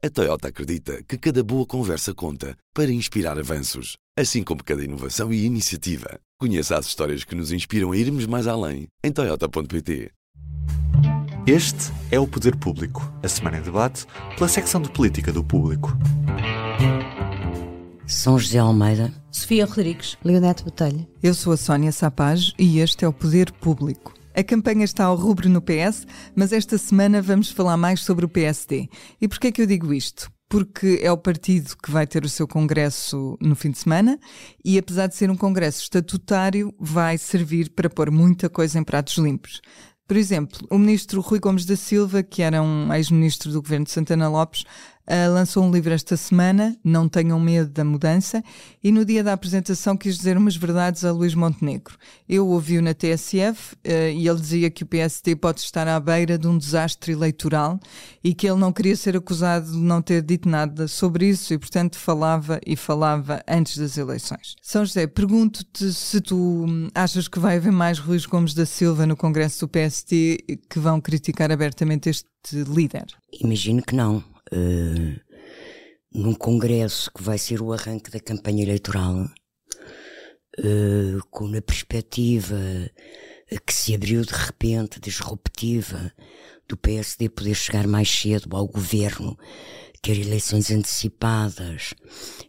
[0.00, 5.32] A Toyota acredita que cada boa conversa conta para inspirar avanços, assim como cada inovação
[5.32, 6.20] e iniciativa.
[6.38, 10.12] Conheça as histórias que nos inspiram a irmos mais além em Toyota.pt.
[11.44, 14.06] Este é o Poder Público, a semana em debate
[14.36, 15.90] pela secção de política do público.
[18.06, 21.08] São José Almeida, Sofia Rodrigues, Leonete Botelho.
[21.20, 24.14] Eu sou a Sónia Sapaz e este é o Poder Público.
[24.38, 28.28] A campanha está ao rubro no PS, mas esta semana vamos falar mais sobre o
[28.28, 28.88] PSD.
[29.20, 30.30] E porquê é que eu digo isto?
[30.48, 34.16] Porque é o partido que vai ter o seu congresso no fim de semana
[34.64, 39.18] e, apesar de ser um congresso estatutário, vai servir para pôr muita coisa em pratos
[39.18, 39.60] limpos.
[40.06, 43.90] Por exemplo, o ministro Rui Gomes da Silva, que era um ex-ministro do governo de
[43.90, 44.62] Santana Lopes,
[45.08, 48.42] uh, lançou um livro esta semana, Não Tenham Medo da Mudança,
[48.84, 51.96] e no dia da apresentação quis dizer umas verdades a Luís Montenegro.
[52.28, 53.78] Eu ouvi-o na TSF uh,
[54.14, 57.80] e ele dizia que o PSD pode estar à beira de um desastre eleitoral
[58.22, 61.58] e que ele não queria ser acusado de não ter dito nada sobre isso e,
[61.58, 64.56] portanto, falava e falava antes das eleições.
[64.62, 69.16] São José, pergunto-te se tu achas que vai haver mais Luís Gomes da Silva no
[69.16, 72.28] Congresso do PSD que vão criticar abertamente este
[72.68, 73.06] líder.
[73.40, 75.20] Imagino que não uh,
[76.12, 79.24] num congresso que vai ser o arranque da campanha eleitoral,
[80.58, 82.56] uh, com a perspectiva
[83.66, 86.12] que se abriu de repente, disruptiva,
[86.68, 89.38] do PSD poder chegar mais cedo ao governo,
[90.02, 91.94] ter eleições antecipadas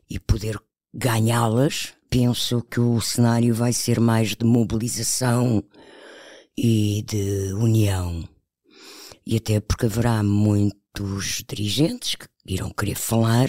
[0.10, 0.60] e poder
[0.94, 5.64] ganhá-las, penso que o cenário vai ser mais de mobilização
[6.58, 8.28] e de união.
[9.26, 13.48] E até porque haverá muito dos dirigentes que irão querer falar,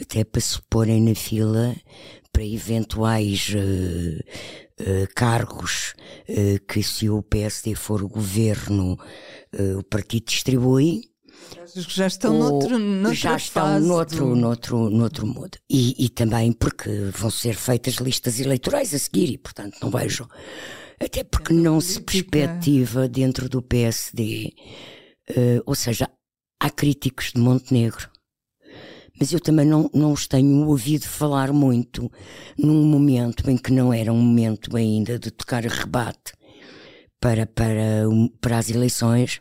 [0.00, 1.74] até para se porem na fila
[2.30, 5.94] para eventuais uh, uh, cargos
[6.28, 8.98] uh, que se o PSD for o governo,
[9.78, 11.10] o partido distribui.
[11.74, 14.36] já estão noutro, noutra já estão noutro, do...
[14.36, 15.58] noutro, noutro modo.
[15.70, 20.28] E, e também porque vão ser feitas listas eleitorais a seguir e, portanto, não vejo.
[21.00, 24.52] Até porque não se perspectiva dentro do PSD.
[25.64, 26.10] Ou seja,
[26.60, 28.10] há críticos de Montenegro.
[29.18, 32.10] Mas eu também não, não os tenho ouvido falar muito
[32.56, 36.32] num momento em que não era um momento ainda de tocar rebate
[37.20, 38.04] para, para,
[38.40, 39.40] para as eleições.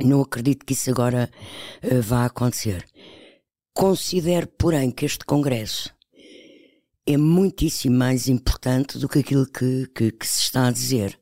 [0.00, 1.30] Não acredito que isso agora
[1.84, 2.84] uh, vá acontecer.
[3.72, 5.94] Considero, porém, que este Congresso
[7.06, 11.18] é muitíssimo mais importante do que aquilo que, que, que se está a dizer.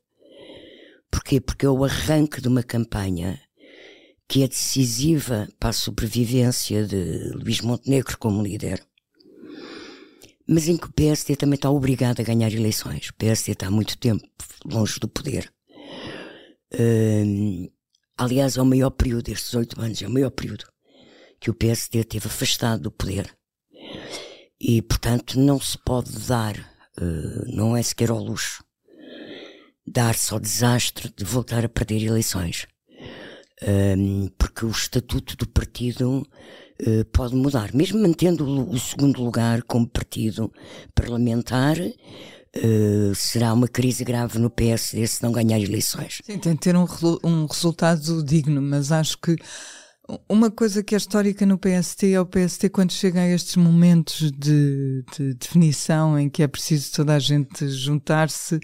[1.10, 1.40] Porquê?
[1.40, 3.38] Porque é o arranque de uma campanha
[4.28, 8.82] que é decisiva para a sobrevivência de Luís Montenegro como líder,
[10.46, 13.08] mas em que o PSD também está obrigado a ganhar eleições.
[13.08, 14.26] O PSD está há muito tempo
[14.64, 15.52] longe do poder.
[16.78, 17.68] Hum,
[18.16, 20.66] aliás, é o maior período, estes oito anos, é o maior período
[21.40, 23.34] que o PSD teve afastado do poder.
[24.60, 26.56] E, portanto, não se pode dar,
[26.98, 28.64] uh, não é sequer ao luxo,
[29.86, 32.66] dar-se ao desastre de voltar a perder eleições
[34.38, 36.26] porque o estatuto do partido
[36.82, 40.52] uh, pode mudar, mesmo mantendo o, segundo lugar como partido
[40.94, 41.76] parlamentar.
[42.56, 46.20] Uh, será uma crise grave no PSD se não ganhar eleições.
[46.24, 46.86] Sim, tem de ter um,
[47.24, 49.36] um resultado digno, mas acho que
[50.28, 54.30] uma coisa que é histórica no PST é o PST quando chega a estes momentos
[54.30, 58.60] de, de definição em que é preciso toda a gente juntar-se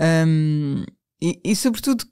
[0.00, 0.84] um,
[1.20, 2.04] e, e, sobretudo,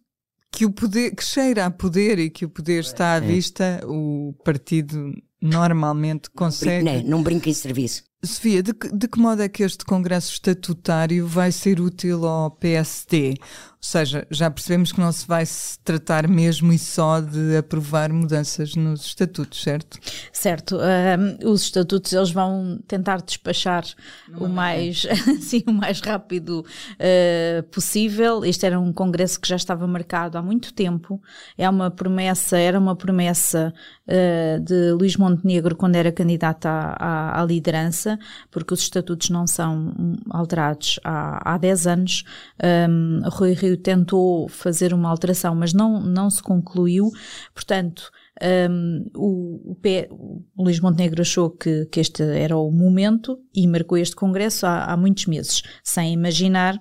[0.54, 4.32] que o poder, que cheira a poder e que o poder está à vista, o
[4.44, 6.84] partido normalmente consegue.
[6.84, 8.04] Não, não brinca em serviço.
[8.24, 12.52] Sofia, de que, de que modo é que este Congresso Estatutário vai ser útil ao
[12.52, 13.34] PSD?
[13.84, 18.10] Ou seja, já percebemos que não se vai se tratar mesmo e só de aprovar
[18.10, 19.98] mudanças nos estatutos, certo?
[20.32, 20.78] Certo.
[21.44, 23.84] Os estatutos eles vão tentar despachar
[24.38, 25.06] o mais,
[25.38, 28.42] sim, o mais rápido uh, possível.
[28.42, 31.20] Este era um congresso que já estava marcado há muito tempo.
[31.58, 33.70] É uma promessa, era uma promessa
[34.08, 38.18] uh, de Luís Montenegro quando era candidato à, à, à, liderança,
[38.50, 39.92] porque os estatutos não são
[40.30, 42.24] alterados há, há 10 anos.
[42.88, 47.10] Um, Rui Rio tentou fazer uma alteração, mas não, não se concluiu.
[47.54, 48.10] Portanto,
[48.70, 53.66] um, o, o, P, o, Luís Montenegro achou que, que este era o momento e
[53.66, 56.80] marcou este congresso há, há muitos meses, sem imaginar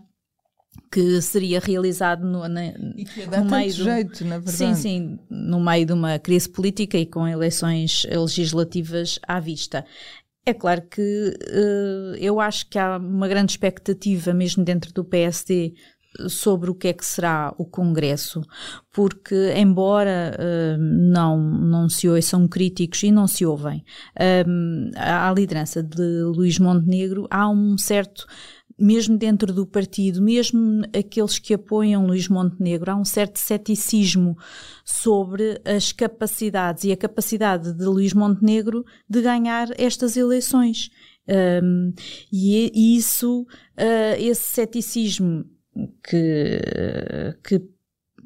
[0.91, 4.57] que seria realizado no, na, e que no meio de, jeito, na verdade.
[4.57, 9.85] Sim, sim, no meio de uma crise política e com eleições legislativas à vista.
[10.45, 15.73] É claro que uh, eu acho que há uma grande expectativa, mesmo dentro do PSD,
[16.27, 18.41] sobre o que é que será o Congresso,
[18.91, 23.83] porque, embora uh, não, não se ouçam críticos e não se ouvem
[24.17, 28.25] uh, à liderança de Luís Montenegro, há um certo
[28.79, 34.35] mesmo dentro do partido, mesmo aqueles que apoiam Luís Montenegro, há um certo ceticismo
[34.83, 40.89] sobre as capacidades e a capacidade de Luís Montenegro de ganhar estas eleições.
[41.63, 41.93] Um,
[42.31, 45.45] e, isso, uh, esse ceticismo
[46.03, 47.72] que, que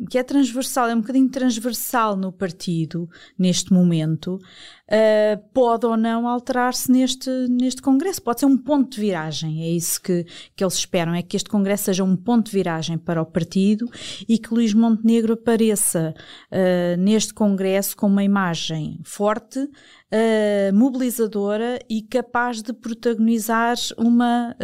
[0.10, 6.28] que é transversal, é um bocadinho transversal no partido neste momento, uh, pode ou não
[6.28, 8.22] alterar-se neste, neste Congresso.
[8.22, 11.50] Pode ser um ponto de viragem, é isso que, que eles esperam, é que este
[11.50, 13.90] Congresso seja um ponto de viragem para o partido
[14.28, 16.14] e que Luís Montenegro apareça
[16.52, 24.56] uh, neste Congresso com uma imagem forte, uh, mobilizadora e capaz de protagonizar uma,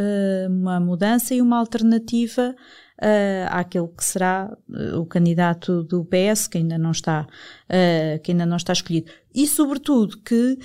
[0.49, 2.55] uma mudança e uma alternativa
[3.03, 8.31] uh, àquele que será uh, o candidato do PS, que ainda não está, uh, que
[8.31, 9.11] ainda não está escolhido.
[9.35, 10.57] E, sobretudo, que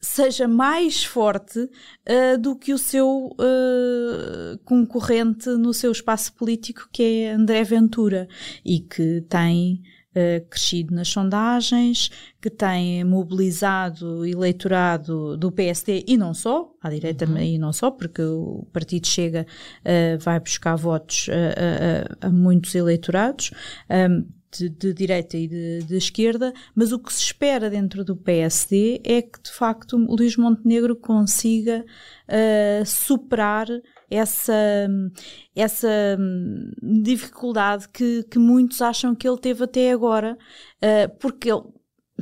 [0.00, 7.02] seja mais forte uh, do que o seu uh, concorrente no seu espaço político, que
[7.02, 8.26] é André Ventura,
[8.64, 9.82] e que tem
[10.14, 12.10] uh, crescido nas sondagens,
[12.40, 17.38] que tem mobilizado o eleitorado do PSD e não só, à direita uhum.
[17.38, 19.46] e não só, porque o partido chega,
[19.80, 23.50] uh, vai buscar votos a, a, a muitos eleitorados.
[23.90, 28.16] Um, de, de, direita e de, de, esquerda, mas o que se espera dentro do
[28.16, 31.84] PSD é que de facto o Luís Montenegro consiga
[32.28, 33.68] uh, superar
[34.10, 34.88] essa,
[35.54, 36.18] essa
[36.82, 40.36] dificuldade que, que muitos acham que ele teve até agora,
[40.82, 41.62] uh, porque ele,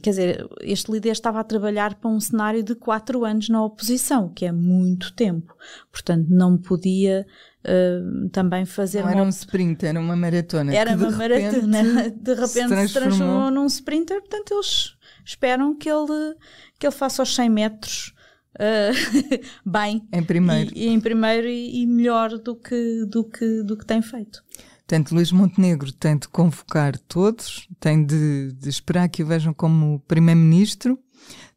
[0.03, 4.29] quer dizer, este líder estava a trabalhar para um cenário de quatro anos na oposição,
[4.29, 5.55] que é muito tempo.
[5.91, 7.27] Portanto, não podia
[7.65, 9.03] uh, também fazer.
[9.03, 10.75] Não era um sprint, era uma maratona.
[10.75, 12.11] Era uma maratona.
[12.11, 12.89] De repente se transformou.
[12.89, 16.35] se transformou num sprinter, portanto, eles esperam que ele,
[16.79, 18.15] que ele faça os 100 metros
[18.55, 20.07] uh, bem.
[20.13, 20.71] Em primeiro.
[20.75, 24.43] E, e em primeiro e, e, melhor do que, do, que, do que tem feito.
[24.87, 30.01] Portanto, Luís Montenegro tem de convocar todos, tem de, de esperar que o vejam como
[30.09, 30.99] primeiro-ministro,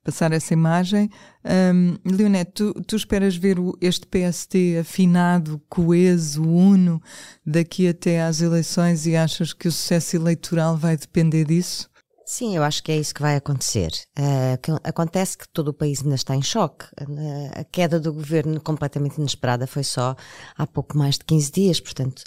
[0.03, 1.09] passar essa imagem.
[1.45, 7.01] Um, Leonete, tu, tu, esperas ver este PST afinado, coeso, uno,
[7.45, 11.89] daqui até às eleições e achas que o sucesso eleitoral vai depender disso?
[12.25, 13.92] Sim, eu acho que é isso que vai acontecer.
[14.18, 16.86] Uh, acontece que todo o país ainda está em choque.
[17.01, 20.15] Uh, a queda do governo completamente inesperada foi só
[20.57, 22.24] há pouco mais de 15 dias, portanto,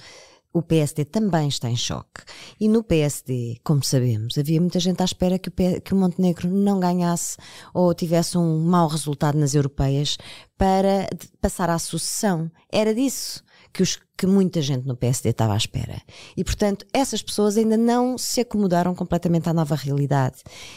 [0.55, 2.23] o PSD também está em choque.
[2.61, 5.53] E no PSD, como sabemos, havia muita gente à espera que o,
[5.83, 7.37] que o Montenegro não ganhasse
[7.75, 10.17] ou tivesse um mau resultado nas europeias
[10.57, 11.09] para
[11.41, 12.49] passar à sucessão.
[12.73, 13.43] Era disso
[13.73, 16.01] que, os, que muita gente no PSD estava à espera.
[16.37, 20.37] E, portanto, essas pessoas ainda não se acomodaram completamente à nova realidade.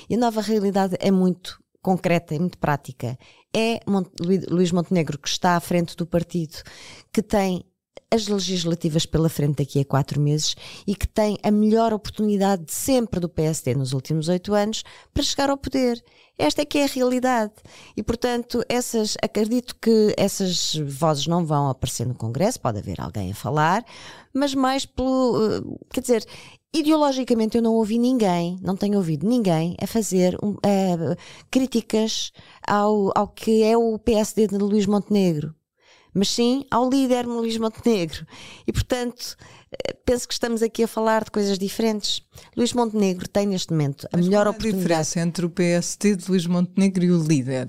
[0.09, 3.15] E a nova realidade é muito concreta e muito prática.
[3.55, 3.79] É
[4.49, 6.63] Luís Montenegro que está à frente do partido,
[7.13, 7.63] que tem
[8.09, 10.55] as legislativas pela frente daqui a quatro meses
[10.85, 14.83] e que tem a melhor oportunidade de sempre do PSD nos últimos oito anos
[15.13, 16.01] para chegar ao poder.
[16.37, 17.51] Esta é que é a realidade.
[17.95, 23.31] E, portanto, essas, acredito que essas vozes não vão aparecer no Congresso, pode haver alguém
[23.31, 23.83] a falar,
[24.33, 25.37] mas mais pelo.
[25.51, 25.61] Eh,
[25.91, 26.25] quer dizer,
[26.73, 31.15] ideologicamente eu não ouvi ninguém, não tenho ouvido ninguém a fazer um, uh,
[31.49, 32.31] críticas
[32.65, 35.56] ao, ao que é o PSD de Luís Montenegro
[36.13, 38.25] mas sim ao líder Luís Montenegro.
[38.65, 39.35] E, portanto,
[39.71, 42.21] eh, penso que estamos aqui a falar de coisas diferentes.
[42.55, 44.81] Luís Montenegro tem neste momento a mas melhor qual é a oportunidade.
[44.83, 47.67] diferença entre o PST de Luís Montenegro e o líder?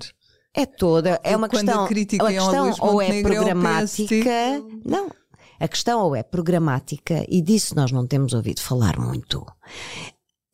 [0.53, 5.11] É toda, é uma Quando questão, a, crítica a questão ou é, é programática, não,
[5.59, 9.45] a questão ou é programática e disso nós não temos ouvido falar muito,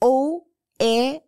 [0.01, 0.43] ou
[0.79, 1.21] é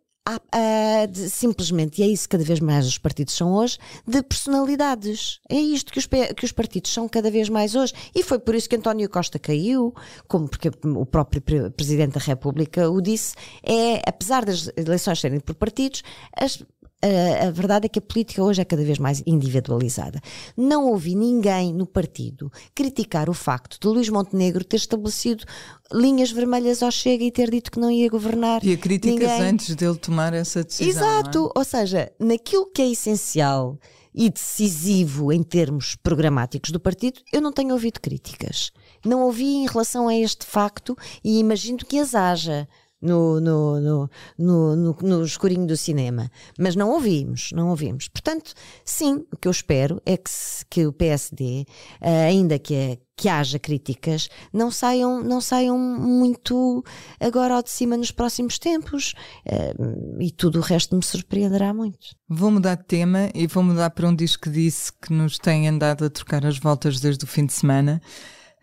[1.10, 5.40] de, simplesmente, e é isso cada vez mais os partidos são hoje, de personalidades.
[5.48, 7.92] É isto que os, que os partidos são cada vez mais hoje.
[8.14, 9.94] E foi por isso que António Costa caiu,
[10.26, 11.42] como porque o próprio
[11.72, 16.02] Presidente da República o disse, é, apesar das eleições serem por partidos,
[16.36, 16.62] as
[17.00, 20.20] a, a, verdade é que a política hoje é cada vez mais individualizada.
[20.56, 25.44] Não ouvi ninguém no partido criticar o facto de Luís Montenegro ter estabelecido
[25.92, 28.64] linhas vermelhas ao Chega e ter dito que não ia governar.
[28.64, 29.42] E a críticas ninguém...
[29.42, 30.88] antes dele tomar essa decisão.
[30.88, 31.58] Exato, é?
[31.58, 33.78] ou seja, naquilo que é essencial
[34.12, 38.72] e decisivo em termos programáticos do partido, eu não tenho ouvido críticas.
[39.04, 42.68] Não ouvi em relação a este facto e imagino que as haja
[43.00, 46.30] no, no, no, no, no, escurinho do cinema.
[46.58, 48.08] Mas não ouvimos, não ouvimos.
[48.08, 48.52] Portanto,
[48.84, 50.30] sim, o que eu espero é que,
[50.68, 51.64] que o PSD,
[52.00, 56.84] eh, ainda que, é, que haja críticas, não saiam, não saiam muito
[57.20, 59.14] agora ao de cima nos próximos tempos.
[59.46, 59.74] Eh,
[60.20, 62.16] e tudo o resto me surpreenderá muito.
[62.28, 65.68] Vou mudar de tema e vou mudar para um disco que disse que nos tem
[65.68, 68.00] andado a trocar as voltas desde o fim de semana.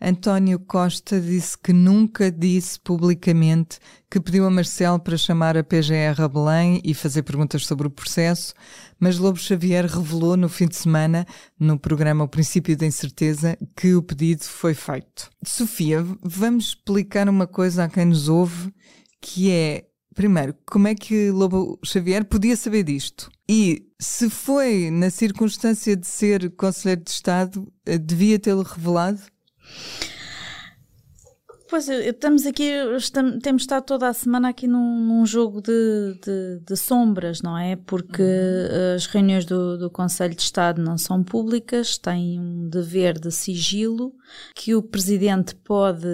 [0.00, 3.78] António Costa disse que nunca disse publicamente
[4.10, 7.90] que pediu a Marcelo para chamar a PGR a Belém e fazer perguntas sobre o
[7.90, 8.54] processo,
[9.00, 11.26] mas Lobo Xavier revelou no fim de semana,
[11.58, 15.30] no programa O Princípio da Incerteza, que o pedido foi feito.
[15.44, 18.72] Sofia, vamos explicar uma coisa a quem nos ouve,
[19.20, 23.30] que é, primeiro, como é que Lobo Xavier podia saber disto?
[23.48, 29.20] E se foi na circunstância de ser Conselheiro de Estado, eh, devia tê-lo revelado?
[31.68, 36.60] Pois, estamos aqui, estamos, temos estado toda a semana aqui num, num jogo de, de,
[36.64, 37.74] de, sombras, não é?
[37.74, 38.94] Porque uhum.
[38.94, 44.14] as reuniões do, do Conselho de Estado não são públicas, têm um dever de sigilo
[44.54, 46.06] que o Presidente pode,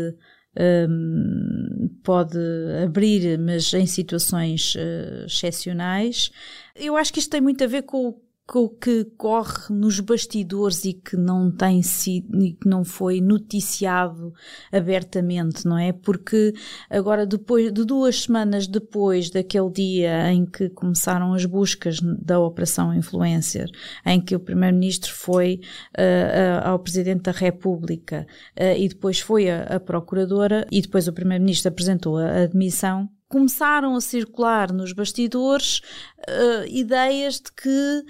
[0.88, 2.38] um, pode
[2.82, 6.30] abrir, mas em situações uh, excepcionais.
[6.75, 8.18] Eu acho que isto tem muito a ver com
[8.54, 13.20] o o que corre nos bastidores e que não tem sido e que não foi
[13.20, 14.32] noticiado
[14.70, 15.92] abertamente, não é?
[15.92, 16.52] Porque
[16.90, 22.94] agora depois de duas semanas depois daquele dia em que começaram as buscas da operação
[22.94, 23.68] influencer,
[24.04, 25.61] em que o primeiro-ministro foi
[25.99, 28.26] uh, uh, ao presidente da República
[28.58, 33.97] uh, e depois foi a, a procuradora e depois o primeiro-ministro apresentou a admissão começaram
[33.97, 35.81] a circular nos bastidores
[36.29, 38.05] uh, ideias de que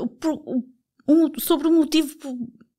[0.00, 0.64] uh,
[1.06, 2.16] um, sobre o motivo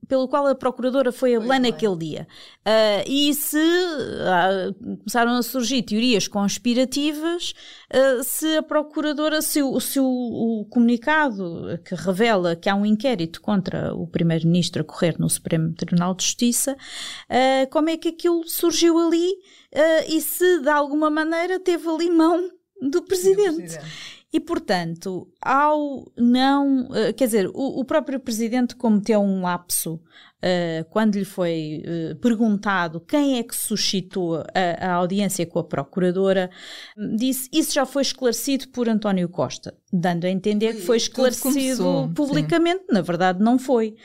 [0.08, 2.28] pelo qual a procuradora foi a Belém naquele dia.
[2.62, 7.54] Uh, e se uh, começaram a surgir teorias conspirativas,
[7.94, 12.86] uh, se a procuradora, se, o, se o, o, comunicado que revela que há um
[12.86, 16.78] inquérito contra o primeiro-ministro a correr no Supremo Tribunal de Justiça,
[17.72, 19.34] como é que aquilo surgiu ali
[20.08, 22.50] e se de alguma maneira teve ali mão
[22.82, 23.78] do presidente.
[24.36, 26.88] E, portanto, ao não.
[26.88, 32.16] Uh, quer dizer, o, o, próprio presidente cometeu um lapso uh, quando lhe foi uh,
[32.18, 34.46] perguntado quem é que suscitou a,
[34.82, 36.50] a, audiência com a procuradora,
[37.18, 42.82] disse isso já foi esclarecido por António Costa, dando a entender que foi esclarecido publicamente.
[42.82, 42.92] Sim.
[42.92, 43.96] Na verdade, não foi.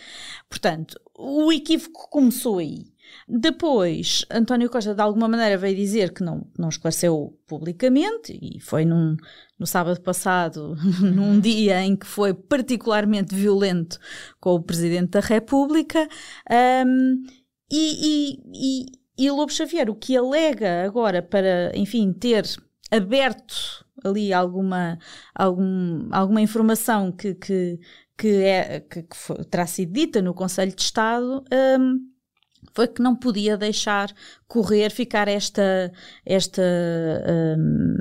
[0.49, 2.85] Portanto, o equívoco começou aí.
[3.29, 8.85] Depois, António Costa de alguma maneira veio dizer que não, não esclareceu publicamente e foi
[8.85, 9.17] num,
[9.59, 13.99] no sábado passado, num dia em que foi particularmente violento
[14.41, 16.09] com o Presidente da República.
[16.87, 17.23] Um,
[17.71, 22.45] e, e, e, e Lobo Xavier, o que alega agora para, enfim, ter
[22.91, 24.99] aberto ali alguma,
[25.35, 27.79] algum, alguma informação que, que,
[28.17, 31.45] que, é, que, que foi, terá sido dita no Conselho de Estado.
[31.79, 32.10] Um,
[32.73, 34.13] foi que não podia deixar
[34.47, 35.93] correr, ficar esta,
[36.25, 36.63] esta
[37.59, 37.97] um,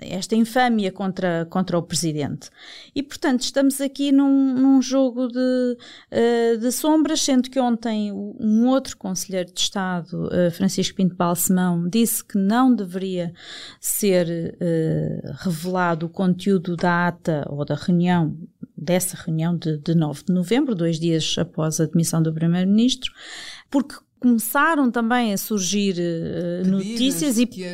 [0.00, 2.50] esta infâmia contra, contra o presidente.
[2.94, 8.66] E, portanto, estamos aqui num, num jogo de, uh, de sombras, sendo que ontem um
[8.66, 13.32] outro conselheiro de Estado, uh, Francisco Pinto Balsemão, disse que não deveria
[13.78, 18.36] ser uh, revelado o conteúdo da ata ou da reunião
[18.80, 23.12] dessa reunião de, de 9 de novembro, dois dias após a demissão do Primeiro-Ministro,
[23.70, 27.64] porque começaram também a surgir uh, notícias e que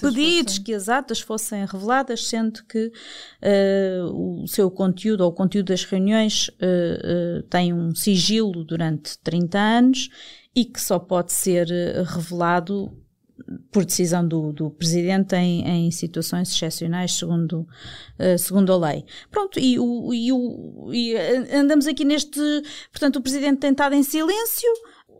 [0.00, 0.64] pedidos fossem...
[0.64, 5.84] que as atas fossem reveladas, sendo que uh, o seu conteúdo ou o conteúdo das
[5.84, 10.08] reuniões uh, tem um sigilo durante 30 anos
[10.56, 11.68] e que só pode ser
[12.04, 12.90] revelado
[13.70, 17.66] por decisão do, do Presidente em, em, situações excepcionais, segundo,
[18.18, 19.04] uh, segundo a lei.
[19.30, 21.16] Pronto, e, o, e, o, e
[21.52, 22.40] andamos aqui neste.
[22.90, 24.70] Portanto, o Presidente tem estado em silêncio,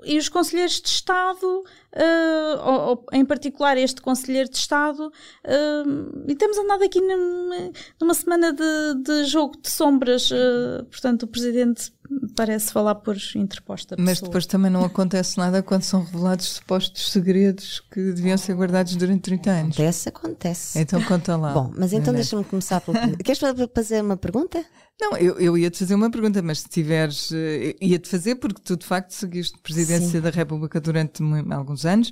[0.05, 6.25] e os conselheiros de Estado, uh, ou, ou, em particular este conselheiro de Estado, uh,
[6.27, 10.31] e temos andado aqui numa, numa semana de, de, jogo de sombras,
[10.91, 11.93] portanto o Presidente
[12.41, 14.11] parece falar por interposta pessoa.
[14.11, 18.97] Mas depois também não acontece nada quando são revelados supostos segredos que deviam ser guardados
[18.97, 19.75] durante 30 anos.
[19.77, 20.79] Acontece, acontece.
[20.79, 21.53] Então conta lá.
[21.53, 22.97] Bom, mas então deixa-me começar pelo...
[23.23, 23.41] Queres
[23.75, 24.65] fazer uma pergunta?
[24.99, 27.31] Não, eu, eu ia-te fazer uma pergunta, mas se tiveres...
[27.31, 30.21] Uh, ia-te fazer porque tu de facto seguiste presidência Sim.
[30.21, 32.11] da República durante alguns anos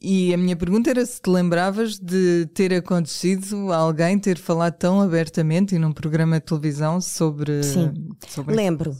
[0.00, 5.00] e a minha pergunta era se te lembravas de ter acontecido alguém ter falado tão
[5.00, 7.62] abertamente e num programa de televisão sobre.
[7.62, 7.94] Sim,
[8.26, 8.96] sobre lembro.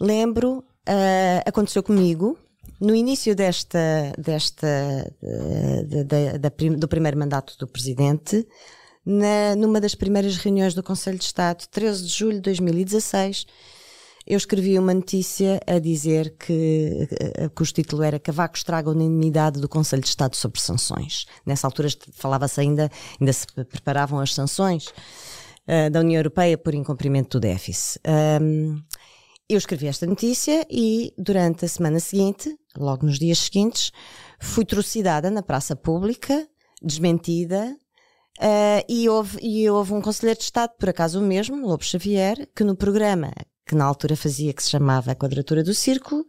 [0.00, 2.38] Lembro, uh, aconteceu comigo
[2.80, 4.66] no início desta, desta
[5.86, 8.46] de, de, de, do primeiro mandato do Presidente,
[9.06, 13.46] na, numa das primeiras reuniões do Conselho de Estado, 13 de julho de 2016,
[14.26, 19.60] eu escrevi uma notícia a dizer que, eh, cujo título era Cavaco estraga a unanimidade
[19.60, 21.26] do Conselho de Estado sobre sanções.
[21.44, 27.38] Nessa altura falava-se ainda, ainda se preparavam as sanções uh, da União Europeia por incumprimento
[27.38, 28.00] do déficit.
[28.40, 28.82] Um,
[29.48, 33.92] eu escrevi esta notícia e durante a semana seguinte, logo nos dias seguintes,
[34.40, 36.48] fui trucidada na praça pública,
[36.82, 37.76] desmentida,
[38.36, 42.48] Uh, e, houve, e houve um conselheiro de Estado, por acaso o mesmo, Lobo Xavier,
[42.52, 43.30] que no programa
[43.66, 46.26] que na altura fazia, que se chamava A Quadratura do Círculo,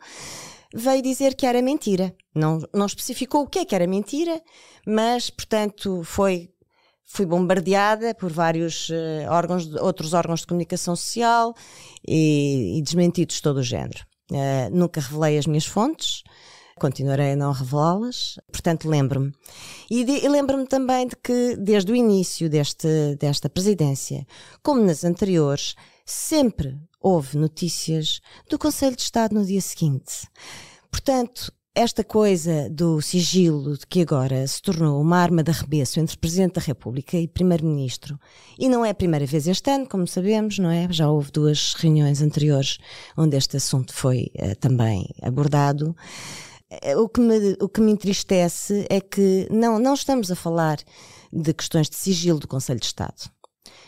[0.74, 2.16] veio dizer que era mentira.
[2.34, 4.42] Não, não especificou o que é que era mentira,
[4.86, 6.50] mas, portanto, foi
[7.06, 11.54] fui bombardeada por vários uh, órgãos, outros órgãos de comunicação social
[12.08, 14.04] e, e desmentidos de todo o género.
[14.32, 16.24] Uh, nunca revelei as minhas fontes,
[16.80, 19.32] continuarei a não revelá-las, portanto lembro-me.
[19.90, 24.26] E, e lembro-me também de que, desde o início deste, desta presidência,
[24.64, 28.20] como nas anteriores, sempre houve notícias
[28.50, 30.28] do Conselho de Estado no dia seguinte.
[30.92, 36.54] Portanto, esta coisa do sigilo, que agora se tornou uma arma de arremesso entre Presidente
[36.54, 38.18] da República e Primeiro-Ministro,
[38.58, 40.88] e não é a primeira vez este ano, como sabemos, não é?
[40.90, 42.78] Já houve duas reuniões anteriores
[43.18, 45.94] onde este assunto foi uh, também abordado.
[46.72, 50.78] Uh, o, que me, o que me entristece é que não, não estamos a falar
[51.32, 53.30] de questões de sigilo do Conselho de Estado.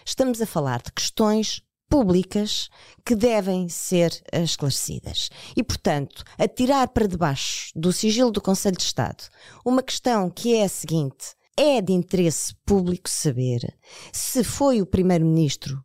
[0.05, 2.69] Estamos a falar de questões públicas
[3.05, 5.29] que devem ser esclarecidas.
[5.55, 9.23] E, portanto, atirar para debaixo do sigilo do Conselho de Estado
[9.65, 13.73] uma questão que é a seguinte: é de interesse público saber
[14.13, 15.83] se foi o Primeiro-Ministro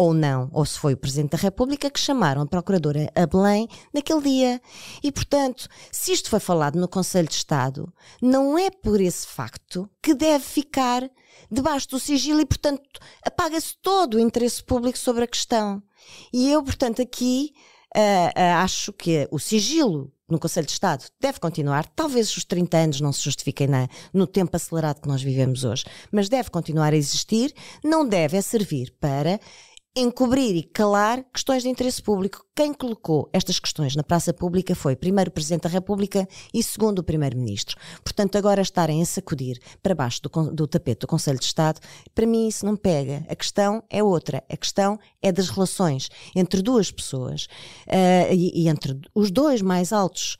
[0.00, 3.68] ou não, ou se foi o Presidente da República que chamaram a Procuradora a Belém
[3.92, 4.62] naquele dia.
[5.02, 7.92] E, portanto, se isto foi falado no Conselho de Estado,
[8.22, 11.06] não é por esse facto que deve ficar
[11.50, 15.82] debaixo do sigilo e, portanto, apaga-se todo o interesse público sobre a questão.
[16.32, 17.52] E eu, portanto, aqui
[17.94, 21.86] uh, uh, acho que o sigilo no Conselho de Estado deve continuar.
[21.88, 25.84] Talvez os 30 anos não se justifiquem na, no tempo acelerado que nós vivemos hoje,
[26.10, 27.52] mas deve continuar a existir.
[27.84, 29.40] Não deve é servir para
[29.96, 32.44] encobrir e calar questões de interesse público.
[32.54, 37.00] Quem colocou estas questões na praça pública foi primeiro o Presidente da República e segundo
[37.00, 37.76] o Primeiro-Ministro.
[38.04, 41.80] Portanto, agora estarem a sacudir para baixo do, do, tapete do Conselho de Estado,
[42.14, 43.26] para mim isso não pega.
[43.28, 44.44] A questão é outra.
[44.48, 47.46] A questão é das relações entre duas pessoas
[47.88, 50.36] uh, e, e entre os dois mais altos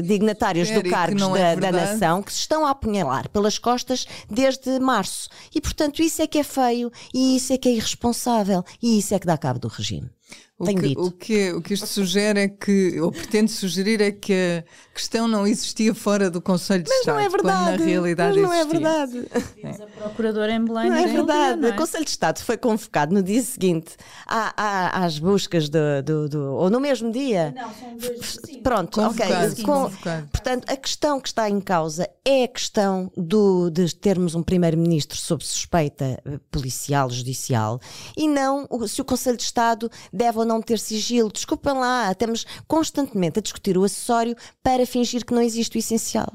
[0.00, 4.78] dignatários do cargos é da, da, nação que se estão a apunhalar pelas costas desde
[4.78, 5.28] março.
[5.54, 9.14] E, portanto, isso é que é feio e isso é que é irresponsável e isso
[9.14, 10.10] é que dá cabo do regime.
[10.58, 14.62] O que, o que, o que isto sugere é que, ou pretende sugerir, é que
[14.92, 17.14] a questão não existia fora do Conselho de mas Estado.
[17.16, 17.78] Não é verdade.
[17.78, 18.78] na realidade mas não existia.
[18.78, 19.28] é verdade.
[19.60, 19.68] É.
[19.82, 20.88] A procuradora em Belém.
[20.88, 21.60] Não é verdade.
[21.60, 21.72] Não é?
[21.72, 26.28] O Conselho de Estado foi convocado no dia seguinte à, à, às buscas do, do,
[26.28, 27.52] do, ou no mesmo dia.
[27.56, 28.38] Não, são dois.
[28.44, 28.62] Sim.
[28.62, 29.50] Pronto, Convocado, ok.
[29.50, 29.90] sim, Com,
[30.30, 35.18] portanto, a questão que está em causa é a questão do, de termos um primeiro-ministro
[35.18, 37.80] sob suspeita policial, judicial,
[38.16, 39.90] e não se o Conselho de Estado
[40.22, 41.32] deve ou não ter sigilo.
[41.32, 46.32] Desculpem lá, estamos constantemente a discutir o acessório para fingir que não existe o essencial.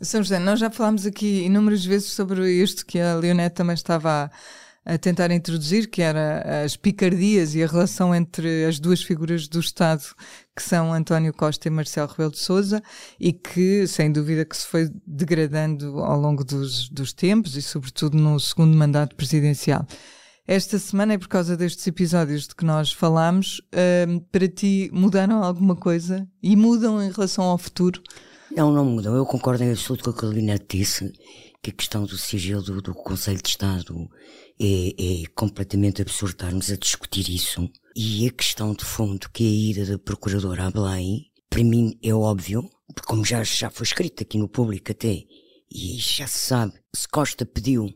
[0.00, 4.30] São José, nós já falámos aqui inúmeras vezes sobre isto que a Leonete também estava
[4.84, 9.48] a, a tentar introduzir, que era as picardias e a relação entre as duas figuras
[9.48, 10.04] do Estado,
[10.54, 12.82] que são António Costa e Marcelo Rebelo de Sousa,
[13.18, 18.16] e que, sem dúvida, que se foi degradando ao longo dos, dos tempos e, sobretudo,
[18.16, 19.86] no segundo mandato presidencial.
[20.46, 23.62] Esta semana, e por causa destes episódios de que nós falámos,
[24.06, 26.28] hum, para ti mudaram alguma coisa?
[26.42, 28.02] E mudam em relação ao futuro?
[28.54, 29.16] Não, não mudam.
[29.16, 31.10] Eu concordo em absoluto com o que a Carolina disse,
[31.62, 34.06] que a questão do sigilo do, do Conselho de Estado
[34.60, 37.66] é, é completamente absurdo estarmos a discutir isso.
[37.96, 41.98] E a questão de fundo, que é a ida da Procuradora a Belém, para mim
[42.02, 45.22] é óbvio, porque como já, já foi escrito aqui no público até,
[45.72, 47.88] e já se sabe, se Costa pediu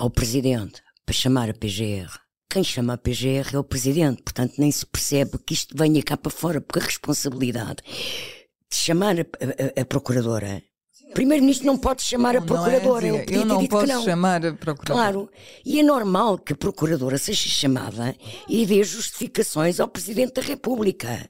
[0.00, 2.08] ao Presidente para chamar a PGR,
[2.48, 6.16] quem chama a PGR é o Presidente, portanto nem se percebe que isto venha cá
[6.16, 10.62] para fora, porque a responsabilidade de chamar a, a- a Procuradora.
[11.10, 13.66] O Primeiro-Ministro não pode chamar a Não é Procuradora, dizer, ele podia eu ter não
[13.66, 14.04] posso não.
[14.04, 15.12] chamar a procuradora.
[15.12, 15.30] Claro,
[15.66, 18.16] e é normal que a Procuradora seja chamada
[18.48, 21.28] e dê justificações ao Presidente da República.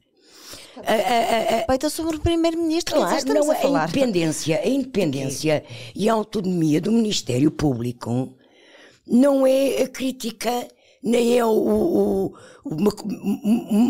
[0.76, 5.64] A- a- a- a- Respeita sobre o Primeiro-Ministro, Claro, não, a a independência, a independência
[5.94, 8.34] e a autonomia do Ministério Público
[9.10, 10.68] não é a crítica,
[11.02, 12.90] nem é o, o- uma,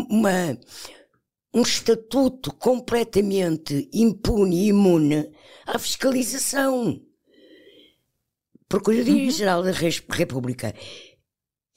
[0.09, 0.57] uma-
[1.53, 5.29] um estatuto completamente impune e imune
[5.65, 7.01] à fiscalização.
[8.67, 10.73] Procuradoria-Geral da República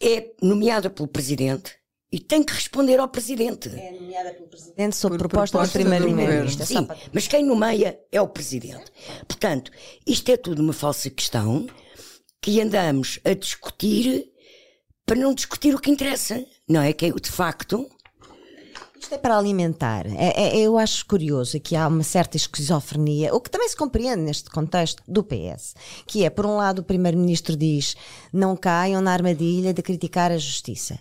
[0.01, 1.73] é nomeada pelo Presidente
[2.13, 3.69] e tem que responder ao Presidente.
[3.69, 6.65] É nomeada pelo Presidente sob proposta, proposta, do Primeiro-Ministro.
[6.67, 8.85] Sim, mas quem nomeia é o Presidente.
[9.27, 9.73] Portanto,
[10.07, 11.67] isto é tudo uma falsa questão
[12.45, 14.31] que andamos a discutir
[15.07, 16.93] para não discutir o que interessa, não é?
[16.93, 17.89] Que é, de facto,
[19.01, 20.05] isto é para alimentar.
[20.07, 24.21] É, é, eu acho curioso que há uma certa esquizofrenia, o que também se compreende
[24.21, 25.75] neste contexto do PS,
[26.07, 27.97] que é, por um lado, o Primeiro-Ministro diz
[28.31, 30.99] não caiam na armadilha de criticar a justiça.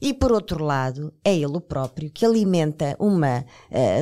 [0.00, 3.44] E por outro lado, é ele o próprio que alimenta uma,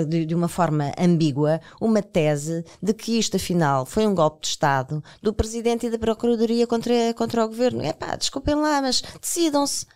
[0.09, 4.49] de, de, uma forma ambígua, uma tese de que isto afinal foi um golpe de
[4.49, 7.83] Estado do Presidente e da Procuradoria contra, contra o Governo.
[7.83, 9.87] É pá, desculpem lá, mas decidam-se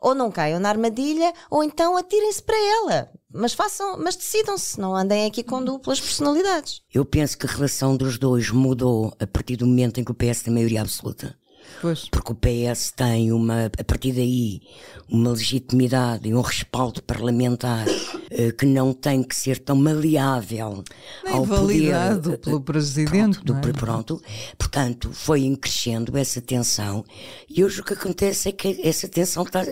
[0.00, 3.10] ou não caiam na armadilha, ou então atirem-se para ela.
[3.32, 6.82] Mas façam, mas decidam-se, não andem aqui com duplas personalidades.
[6.92, 10.14] Eu penso que a relação dos dois mudou a partir do momento em que o
[10.14, 11.36] PS tem maioria absoluta.
[11.80, 12.08] Pois.
[12.08, 14.60] Porque o PS tem uma, a partir daí,
[15.08, 20.82] uma legitimidade e um respaldo parlamentar uh, que não tem que ser tão maleável
[21.24, 23.40] Nem ao validado poder, uh, pelo presidente.
[23.40, 23.72] Pronto, é?
[23.72, 24.22] pronto,
[24.56, 27.04] portanto, foi crescendo essa tensão
[27.48, 29.64] e hoje o que acontece é que essa tensão está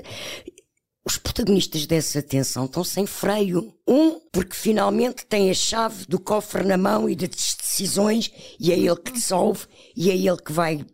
[1.07, 3.73] os protagonistas dessa tensão estão sem freio.
[3.87, 8.79] Um, porque finalmente tem a chave do cofre na mão e das decisões, e é
[8.79, 10.85] ele que dissolve, e é ele que vai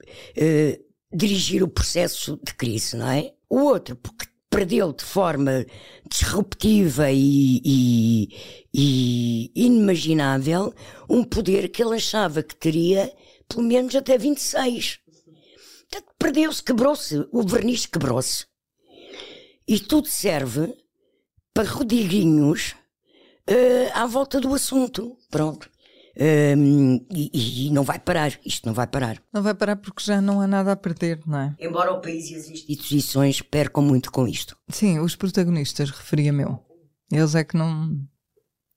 [1.12, 3.32] dirigir o processo de crise, não é?
[3.48, 5.64] O outro, porque perdeu de forma
[6.10, 8.28] disruptiva e, e,
[8.74, 10.74] e inimaginável
[11.08, 13.10] um poder que ele achava que teria
[13.48, 14.98] pelo menos até 26.
[16.18, 18.46] Perdeu-se, quebrou-se, o verniz quebrou-se.
[19.66, 20.74] E tudo serve
[21.54, 22.74] para rodiguinhos
[23.48, 25.16] uh, à volta do assunto.
[25.30, 25.71] Pronto.
[26.18, 29.22] Um, e, e, não vai parar, isto não vai parar.
[29.32, 31.56] Não vai parar porque já não há nada a perder, não é?
[31.58, 34.56] Embora o país e as instituições percam muito com isto.
[34.68, 36.58] Sim, os protagonistas, referia-me eu.
[37.10, 37.98] Eles é que não,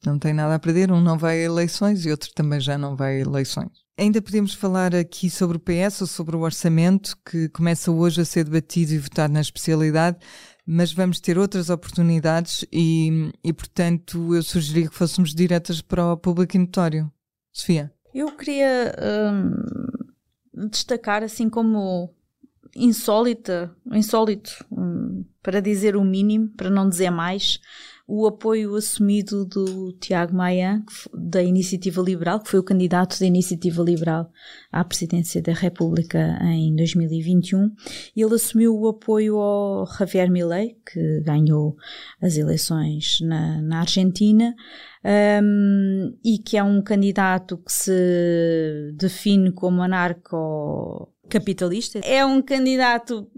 [0.05, 2.95] não têm nada a perder, um não vai a eleições e outro também já não
[2.95, 3.85] vai a eleições.
[3.97, 8.25] Ainda podemos falar aqui sobre o PS ou sobre o orçamento que começa hoje a
[8.25, 10.17] ser debatido e votado na especialidade,
[10.65, 16.17] mas vamos ter outras oportunidades e, e portanto, eu sugeria que fôssemos diretas para o
[16.17, 17.09] público notório.
[17.55, 17.89] Sofia?
[18.13, 18.93] Eu queria
[19.31, 22.13] hum, destacar, assim como
[22.75, 27.61] insólita, insólito, hum, para dizer o mínimo, para não dizer mais,
[28.07, 33.81] o apoio assumido do Tiago Maia, da Iniciativa Liberal, que foi o candidato da Iniciativa
[33.81, 34.31] Liberal
[34.71, 37.71] à presidência da República em 2021.
[38.15, 41.75] Ele assumiu o apoio ao Javier Milei, que ganhou
[42.21, 44.53] as eleições na, na Argentina,
[45.43, 51.99] um, e que é um candidato que se define como anarco capitalista.
[52.03, 53.29] É um candidato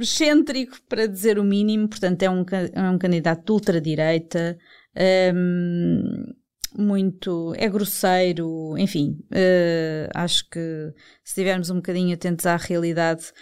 [0.00, 4.58] excêntrico, para dizer o mínimo, portanto, é um, é um candidato de ultradireita.
[5.34, 6.34] Um,
[6.78, 10.92] muito, é grosseiro, enfim, uh, acho que
[11.24, 13.32] se estivermos um bocadinho atentos à realidade,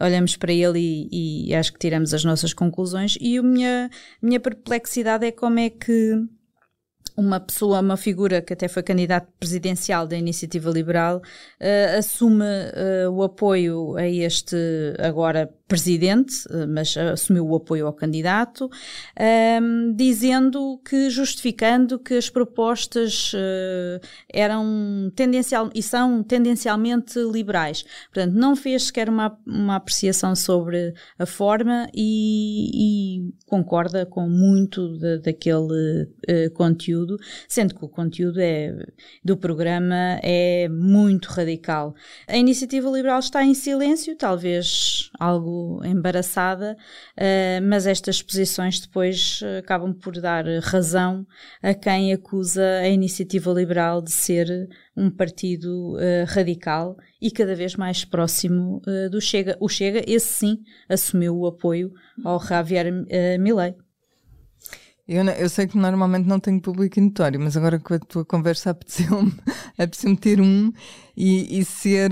[0.00, 3.16] olhamos para ele e, e acho que tiramos as nossas conclusões.
[3.20, 6.16] E a minha, minha perplexidade é como é que
[7.16, 13.10] uma pessoa, uma figura que até foi candidato presidencial da Iniciativa Liberal, uh, assume uh,
[13.10, 14.56] o apoio a este
[14.98, 18.70] agora presidente, uh, mas assumiu o apoio ao candidato,
[19.16, 23.32] ehm, dizendo que, justificando que as propostas
[24.32, 27.84] eram tendencial e são tendencialmente liberais.
[28.12, 34.96] Portanto, não fez sequer uma, uma apreciação sobre a forma e, e concorda com muito
[34.98, 36.08] de, daquele
[36.54, 37.16] conteúdo conteúdo,
[37.48, 38.74] sendo que o conteúdo é,
[39.24, 41.94] do programa é muito radical.
[42.26, 46.76] A iniciativa liberal está em silêncio, talvez algo embaraçada,
[47.16, 51.26] uh, mas estas posições depois acabam por dar razão
[51.62, 57.76] a quem acusa a iniciativa liberal de ser um partido uh, radical e cada vez
[57.76, 59.56] mais próximo uh, do Chega.
[59.60, 61.92] O Chega, esse sim, assumiu o apoio
[62.24, 63.74] ao Javier uh, Milei.
[65.08, 68.70] Eu, eu, sei que normalmente não tenho público notório, mas agora com a tua conversa
[68.70, 69.32] apeteceu-me
[69.76, 70.72] apeteceu ter um
[71.16, 72.10] e, e ser.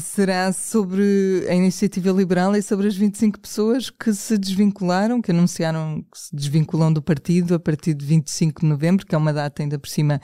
[0.00, 6.04] Será sobre a iniciativa liberal e sobre as 25 pessoas que se desvincularam, que anunciaram
[6.10, 9.62] que se desvinculam do partido a partir de 25 de novembro, que é uma data
[9.62, 10.20] ainda por cima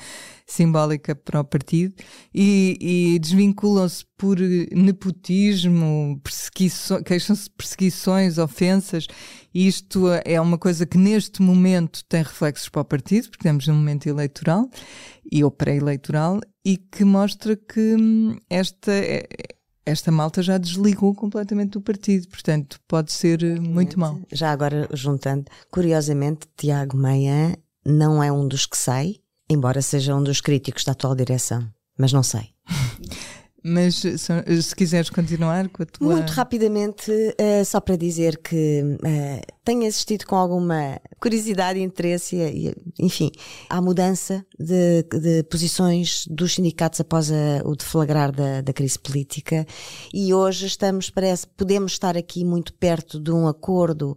[0.46, 1.94] simbólica para o partido
[2.34, 6.20] e, e desvinculam-se por nepotismo,
[7.06, 9.06] queixam-se de perseguições, ofensas.
[9.54, 13.76] Isto é uma coisa que neste momento tem reflexos para o partido, porque estamos num
[13.76, 14.68] momento eleitoral
[15.32, 19.26] e ou pré-eleitoral e que mostra que hum, esta é,
[19.86, 24.20] esta malta já desligou completamente do partido, portanto pode ser eh, muito mal.
[24.30, 29.16] Já agora juntando, curiosamente, Tiago Meia não é um dos que sai,
[29.48, 32.50] embora seja um dos críticos da atual direção, mas não sei.
[33.62, 36.12] Mas se quiseres continuar com a tua.
[36.14, 42.36] Muito rapidamente, uh, só para dizer que uh, tenho assistido com alguma curiosidade e interesse,
[42.36, 43.30] e, enfim,
[43.68, 49.66] à mudança de, de, posições dos sindicatos após a, o deflagrar da, da, crise política.
[50.12, 54.16] E hoje estamos, parece, podemos estar aqui muito perto de um acordo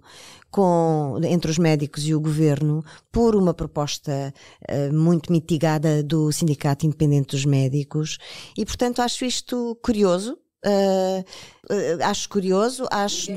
[0.54, 4.32] com, entre os médicos e o governo por uma proposta
[4.70, 8.20] uh, muito mitigada do Sindicato Independente dos Médicos
[8.56, 9.33] e, portanto, acho isto
[9.82, 10.38] curioso.
[10.66, 11.20] Uh,
[11.74, 13.34] uh, acho curioso, acho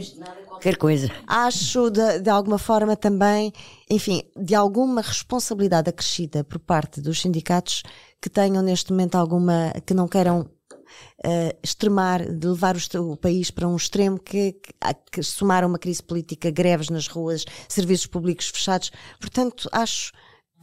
[0.46, 1.10] qualquer coisa.
[1.26, 3.52] Acho de, de, alguma forma também,
[3.90, 7.82] enfim, de alguma responsabilidade acrescida por parte dos sindicatos
[8.22, 13.50] que tenham neste momento alguma que não queiram uh, extremar, de levar o, o, país
[13.50, 14.72] para um extremo que, que,
[15.12, 18.90] que somar uma crise política, greves nas ruas, serviços públicos fechados.
[19.20, 20.12] Portanto, acho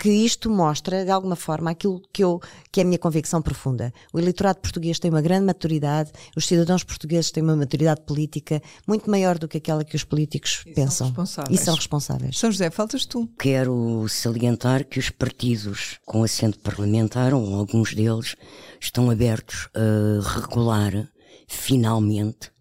[0.03, 3.93] que isto mostra, de alguma forma, aquilo que, eu, que é a minha convicção profunda.
[4.11, 9.09] O eleitorado português tem uma grande maturidade, os cidadãos portugueses têm uma maturidade política muito
[9.09, 11.15] maior do que aquela que os políticos e pensam.
[11.25, 12.37] São e são responsáveis.
[12.37, 13.29] São José, faltas tu.
[13.39, 18.35] Quero salientar que os partidos com assento parlamentar, ou alguns deles,
[18.81, 21.07] estão abertos a regular,
[21.47, 22.51] finalmente,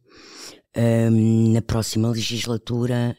[0.76, 3.16] um, na próxima legislatura,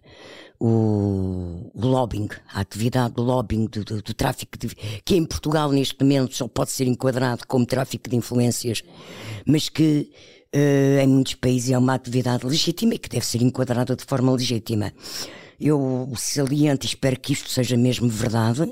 [0.59, 4.69] o, o, lobbying, a atividade do lobbying, do, do, do tráfico, de,
[5.03, 8.83] que em Portugal neste momento só pode ser enquadrado como tráfico de influências,
[9.45, 10.11] mas que
[10.55, 14.31] uh, em muitos países é uma atividade legítima e que deve ser enquadrada de forma
[14.31, 14.93] legítima.
[15.65, 18.69] Eu saliento e espero que isto seja mesmo verdade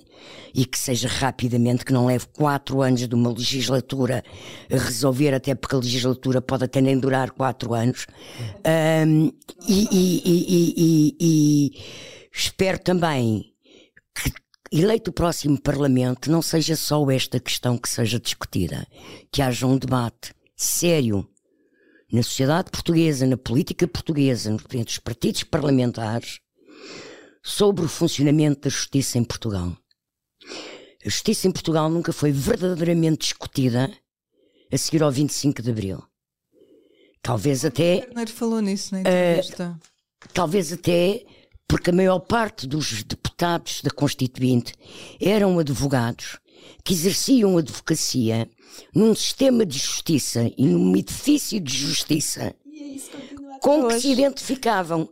[0.53, 4.21] e que seja rapidamente, que não leve quatro anos de uma legislatura
[4.69, 8.07] a resolver, até porque a legislatura pode até nem durar quatro anos.
[9.07, 9.31] Um,
[9.65, 11.71] e, e, e, e
[12.29, 13.53] espero também
[14.13, 14.29] que
[14.69, 18.85] eleito o próximo Parlamento, não seja só esta questão que seja discutida,
[19.31, 21.25] que haja um debate sério
[22.11, 26.41] na sociedade portuguesa, na política portuguesa, entre os partidos parlamentares,
[27.43, 29.75] sobre o funcionamento da justiça em Portugal.
[31.03, 33.91] A justiça em Portugal nunca foi verdadeiramente discutida
[34.71, 36.03] a seguir ao 25 de Abril.
[37.21, 38.07] Talvez até.
[38.15, 39.79] O falou nisso na entrevista.
[39.79, 41.25] Uh, talvez até
[41.67, 44.73] porque a maior parte dos deputados da Constituinte
[45.19, 46.37] eram advogados
[46.83, 48.49] que exerciam advocacia
[48.93, 52.55] num sistema de justiça e num edifício de justiça
[53.61, 55.09] com que se identificavam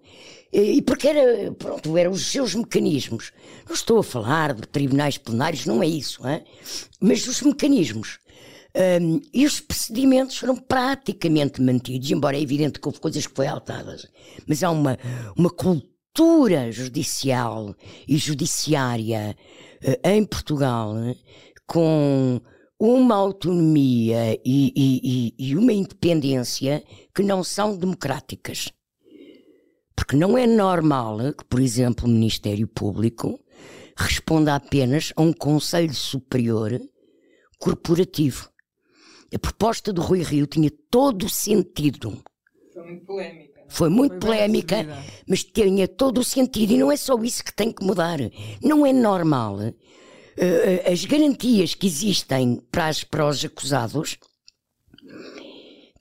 [0.51, 3.31] e porque era, pronto, eram os seus mecanismos.
[3.67, 6.43] Não estou a falar de tribunais plenários, não é isso, hein?
[6.99, 8.19] mas os mecanismos.
[9.01, 13.53] Um, e os procedimentos foram praticamente mantidos, embora é evidente que houve coisas que foram
[13.53, 14.07] alteradas.
[14.47, 14.97] Mas há uma,
[15.35, 17.75] uma cultura judicial
[18.07, 19.35] e judiciária
[19.83, 21.15] uh, em Portugal uh,
[21.65, 22.39] com
[22.79, 26.83] uma autonomia e, e, e, e uma independência
[27.13, 28.69] que não são democráticas.
[29.99, 33.37] Porque não é normal que, por exemplo, o Ministério Público
[33.97, 36.79] responda apenas a um Conselho Superior
[37.59, 38.49] corporativo.
[39.35, 42.23] A proposta do Rui Rio tinha todo o sentido.
[42.73, 43.61] Foi muito polémica.
[43.67, 44.87] Foi muito Foi polémica,
[45.27, 46.71] mas tinha todo o sentido.
[46.71, 48.19] E não é só isso que tem que mudar.
[48.63, 54.17] Não é normal uh, as garantias que existem para, as, para os acusados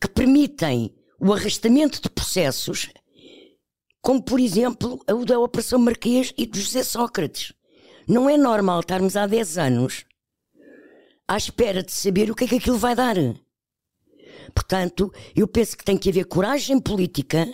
[0.01, 2.89] que permitem o arrastamento de processos
[4.01, 7.53] como por exemplo o da Operação Marquês e do José Sócrates.
[8.07, 10.05] Não é normal estarmos há 10 anos
[11.27, 13.17] à espera de saber o que é que aquilo vai dar.
[14.55, 17.47] Portanto, eu penso que tem que haver coragem política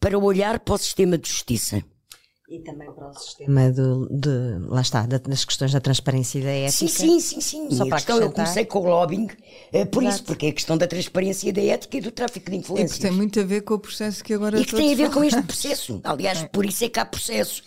[0.00, 1.82] para olhar para o sistema de justiça.
[2.50, 6.50] E também para o sistema do, de, lá está, das questões da transparência e da
[6.50, 6.72] ética.
[6.72, 7.70] Sim, sim, sim, sim.
[7.72, 9.28] Só para questão, eu comecei com o lobbying
[9.70, 10.16] é, por Exato.
[10.16, 12.92] isso, porque é a questão da transparência e da ética e do tráfico de influências.
[12.92, 14.96] E que tem muito a ver com o processo que agora E que tem a
[14.96, 16.00] ver com este processo.
[16.02, 16.48] Aliás, é.
[16.48, 17.62] por isso é que há processo.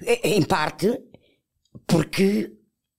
[0.00, 0.98] É, em parte,
[1.86, 2.52] porque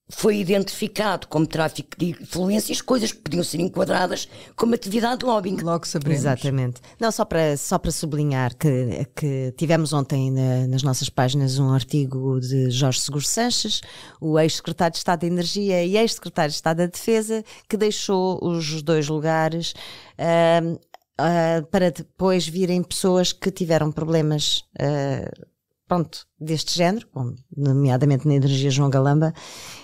[0.09, 5.57] foi identificado como tráfico de influências, coisas que podiam ser enquadradas como atividade de lobbying.
[5.57, 6.19] Logo saberemos.
[6.19, 6.81] Exatamente.
[6.99, 11.73] Não, só para, só para sublinhar que, que tivemos ontem na, nas nossas páginas um
[11.73, 13.81] artigo de Jorge Seguro Sanches,
[14.21, 18.81] o ex-secretário de Estado da Energia e ex-secretário de Estado da Defesa, que deixou os
[18.81, 19.73] dois lugares
[20.17, 24.63] uh, uh, para depois virem pessoas que tiveram problemas.
[24.79, 25.56] Uh,
[25.87, 27.07] pronto, deste género,
[27.55, 29.33] nomeadamente na Energia João Galamba,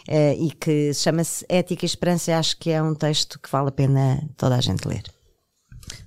[0.08, 2.38] eh, e que chama-se Ética e Esperança.
[2.38, 5.04] Acho que é um texto que vale a pena toda a gente ler.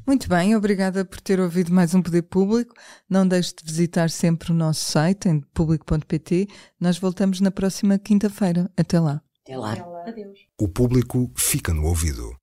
[0.07, 2.75] Muito bem, obrigada por ter ouvido mais um Poder Público.
[3.09, 6.47] Não deixe de visitar sempre o nosso site em público.pt.
[6.81, 8.71] Nós voltamos na próxima quinta-feira.
[8.77, 9.21] Até lá.
[9.45, 9.75] Até lá.
[10.59, 12.37] O público fica no ouvido.